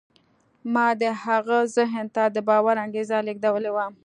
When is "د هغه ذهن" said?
1.01-2.05